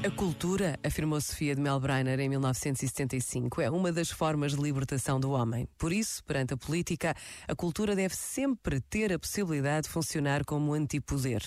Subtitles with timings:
[0.00, 5.32] A cultura, afirmou Sofia de Melbreiner em 1975, é uma das formas de libertação do
[5.32, 5.68] homem.
[5.76, 7.16] Por isso, perante a política,
[7.48, 11.42] a cultura deve sempre ter a possibilidade de funcionar como antipoder.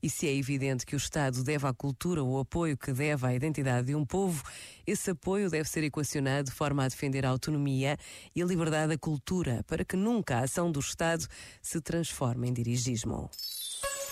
[0.00, 3.34] E se é evidente que o Estado deve à cultura o apoio que deve à
[3.34, 4.40] identidade de um povo,
[4.86, 7.98] esse apoio deve ser equacionado de forma a defender a autonomia
[8.36, 11.26] e a liberdade da cultura, para que nunca a ação do Estado
[11.60, 13.28] se transforme em dirigismo.